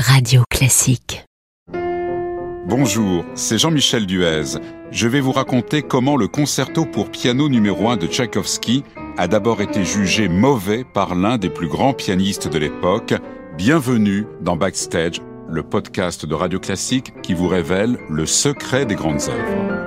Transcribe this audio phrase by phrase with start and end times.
[0.00, 1.24] Radio Classique.
[2.68, 4.60] Bonjour, c'est Jean-Michel Duez.
[4.92, 8.84] Je vais vous raconter comment le concerto pour piano numéro 1 de Tchaïkovski
[9.16, 13.12] a d'abord été jugé mauvais par l'un des plus grands pianistes de l'époque.
[13.56, 19.22] Bienvenue dans Backstage, le podcast de Radio Classique qui vous révèle le secret des grandes
[19.28, 19.78] œuvres.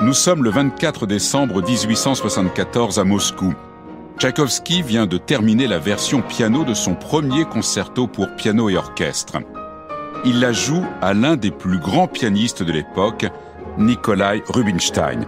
[0.00, 3.56] Nous sommes le 24 décembre 1874 à Moscou.
[4.20, 9.38] Tchaïkovski vient de terminer la version piano de son premier concerto pour piano et orchestre.
[10.26, 13.24] Il la joue à l'un des plus grands pianistes de l'époque,
[13.78, 15.24] Nikolai Rubinstein.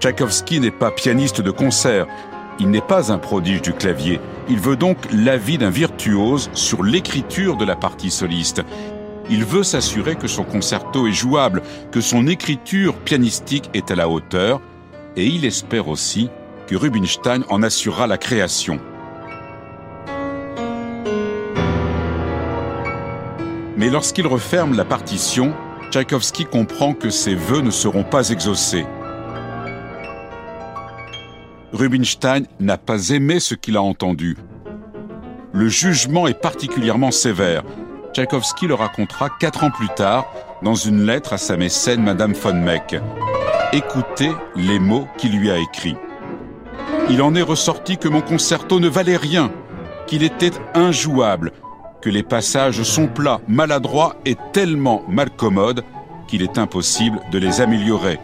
[0.00, 2.08] Tchaïkovski n'est pas pianiste de concert,
[2.58, 4.18] il n'est pas un prodige du clavier.
[4.48, 8.62] Il veut donc l'avis d'un virtuose sur l'écriture de la partie soliste.
[9.30, 14.08] Il veut s'assurer que son concerto est jouable, que son écriture pianistique est à la
[14.08, 14.60] hauteur,
[15.14, 16.30] et il espère aussi
[16.66, 18.80] que Rubinstein en assurera la création.
[23.76, 25.54] Mais lorsqu'il referme la partition,
[25.90, 28.86] Tchaïkovski comprend que ses vœux ne seront pas exaucés.
[31.72, 34.36] Rubinstein n'a pas aimé ce qu'il a entendu.
[35.52, 37.62] Le jugement est particulièrement sévère.
[38.14, 40.26] Tchaïkovski le racontera quatre ans plus tard
[40.62, 42.96] dans une lettre à sa mécène Madame von Meck.
[43.72, 45.96] Écoutez les mots qu'il lui a écrits.
[47.08, 49.52] Il en est ressorti que mon concerto ne valait rien,
[50.06, 51.52] qu'il était injouable,
[52.00, 55.84] que les passages sont plats, maladroits et tellement malcommodes
[56.26, 58.18] qu'il est impossible de les améliorer,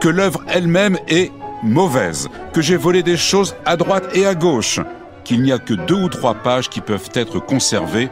[0.00, 1.30] que l'œuvre elle-même est
[1.62, 4.80] mauvaise, que j'ai volé des choses à droite et à gauche,
[5.24, 8.08] qu'il n'y a que deux ou trois pages qui peuvent être conservées,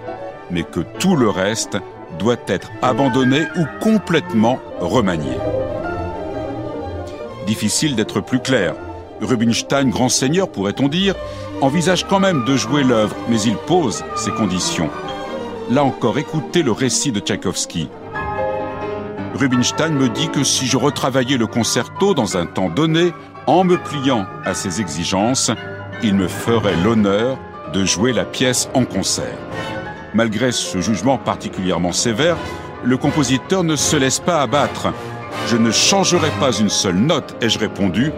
[0.50, 1.78] mais que tout le reste
[2.18, 5.38] doit être abandonné ou complètement remanié.
[7.46, 8.74] Difficile d'être plus clair.
[9.20, 11.14] Rubinstein, grand seigneur pourrait-on dire,
[11.60, 14.90] envisage quand même de jouer l'œuvre, mais il pose ses conditions.
[15.70, 17.88] Là encore, écoutez le récit de Tchaïkovski.
[19.34, 23.12] Rubinstein me dit que si je retravaillais le concerto dans un temps donné,
[23.46, 25.50] en me pliant à ses exigences,
[26.02, 27.38] il me ferait l'honneur
[27.72, 29.38] de jouer la pièce en concert.
[30.14, 32.36] Malgré ce jugement particulièrement sévère,
[32.84, 34.88] le compositeur ne se laisse pas abattre.
[35.48, 38.12] Je ne changerai pas une seule note, ai-je répondu,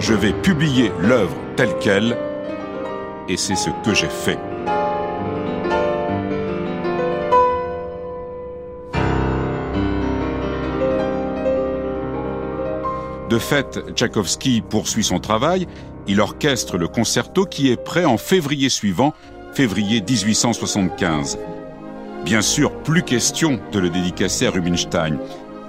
[0.00, 2.16] je vais publier l'œuvre telle qu'elle,
[3.28, 4.38] et c'est ce que j'ai fait.
[13.28, 15.68] De fait, Tchaïkovski poursuit son travail,
[16.08, 19.14] il orchestre le concerto qui est prêt en février suivant,
[19.52, 21.38] février 1875.
[22.24, 25.18] Bien sûr, plus question de le dédicacer à Rubinstein.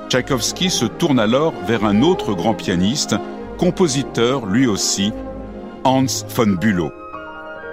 [0.09, 3.15] Tchaïkovski se tourne alors vers un autre grand pianiste,
[3.61, 5.13] compositeur lui aussi,
[5.83, 6.91] Hans von Bülow.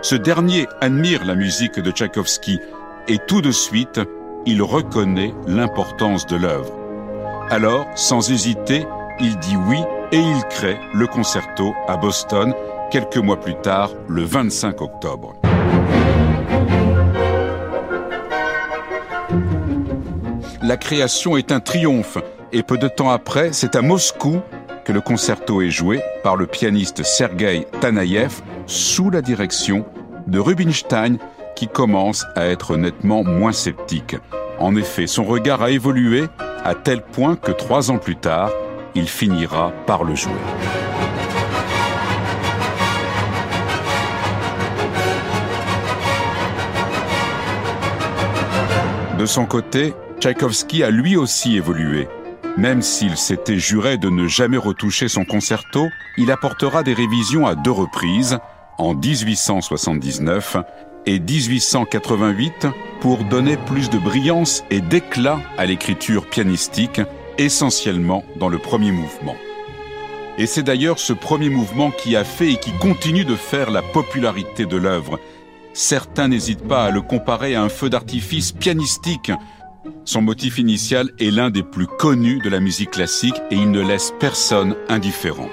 [0.03, 2.61] Ce dernier admire la musique de Tchaïkovski
[3.09, 3.99] et tout de suite,
[4.45, 6.75] il reconnaît l'importance de l'œuvre.
[7.49, 8.87] Alors, sans hésiter,
[9.19, 9.79] il dit oui
[10.13, 12.53] et il crée le concerto à Boston
[12.91, 15.37] quelques mois plus tard, le 25 octobre.
[20.61, 22.19] La création est un triomphe
[22.53, 24.43] et peu de temps après, c'est à Moscou
[24.93, 29.85] le concerto est joué par le pianiste Sergei Tanaïev sous la direction
[30.27, 31.19] de Rubinstein
[31.57, 34.17] qui commence à être nettement moins sceptique.
[34.59, 36.25] En effet, son regard a évolué
[36.65, 38.51] à tel point que trois ans plus tard,
[38.95, 40.33] il finira par le jouer.
[49.19, 52.09] De son côté, Tchaïkovski a lui aussi évolué.
[52.57, 57.55] Même s'il s'était juré de ne jamais retoucher son concerto, il apportera des révisions à
[57.55, 58.39] deux reprises,
[58.79, 60.57] en 1879
[61.07, 62.67] et 1888,
[63.01, 67.01] pour donner plus de brillance et d'éclat à l'écriture pianistique
[67.39, 69.37] essentiellement dans le premier mouvement.
[70.39, 73.83] Et c'est d'ailleurs ce premier mouvement qui a fait et qui continue de faire la
[73.83, 75.19] popularité de l'œuvre.
[75.73, 79.33] Certains n'hésitent pas à le comparer à un feu d'artifice pianistique.
[80.05, 83.81] Son motif initial est l'un des plus connus de la musique classique et il ne
[83.81, 85.49] laisse personne indifférent.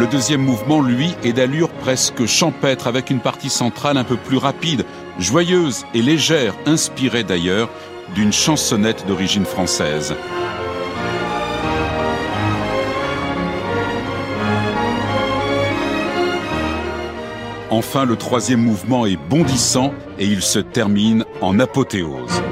[0.00, 4.38] Le deuxième mouvement, lui, est d'allure presque champêtre, avec une partie centrale un peu plus
[4.38, 4.86] rapide,
[5.18, 7.68] joyeuse et légère, inspirée d'ailleurs
[8.14, 10.14] d'une chansonnette d'origine française.
[17.70, 22.42] Enfin, le troisième mouvement est bondissant et il se termine en apothéose.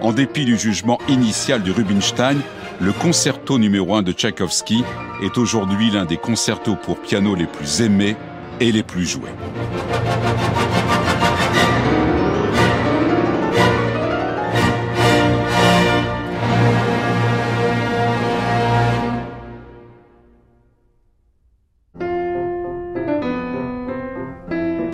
[0.00, 2.38] En dépit du jugement initial du Rubinstein,
[2.80, 4.84] le concerto numéro 1 de Tchaïkovski
[5.20, 8.16] est aujourd'hui l'un des concertos pour piano les plus aimés
[8.60, 9.30] et les plus joués.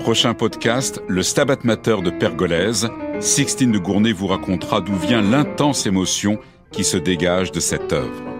[0.02, 2.90] Prochain podcast, le Stabat Mater de Pergolèse.
[3.20, 6.38] Sixtine de Gournay vous racontera d'où vient l'intense émotion
[6.72, 8.31] qui se dégage de cette œuvre.